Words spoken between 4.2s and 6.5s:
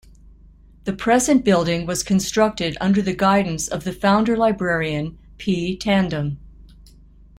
librarian P. Tandon.